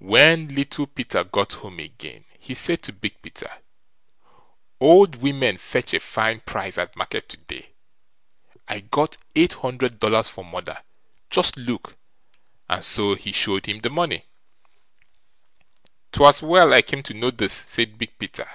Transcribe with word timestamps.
When 0.00 0.52
Little 0.52 0.88
Peter 0.88 1.22
got 1.22 1.52
home 1.52 1.78
again, 1.78 2.24
he 2.40 2.54
said 2.54 2.82
to 2.82 2.92
Big 2.92 3.22
Peter: 3.22 3.58
"Old 4.80 5.14
women 5.22 5.58
fetch 5.58 5.94
a 5.94 6.00
fine 6.00 6.40
price 6.40 6.76
at 6.76 6.96
market 6.96 7.28
to 7.28 7.36
day. 7.36 7.68
I 8.66 8.80
got 8.80 9.16
eight 9.36 9.52
hundred 9.52 10.00
dollars 10.00 10.26
for 10.26 10.42
mother; 10.44 10.82
just 11.30 11.56
look", 11.56 11.94
and 12.68 12.84
so 12.84 13.14
he 13.14 13.30
showed 13.30 13.66
him 13.66 13.78
the 13.80 13.90
money. 13.90 14.24
"'Twas 16.10 16.42
well 16.42 16.72
I 16.74 16.82
came 16.82 17.04
to 17.04 17.14
know 17.14 17.30
this", 17.30 17.52
said 17.52 17.96
Big 17.96 18.18
Peter. 18.18 18.50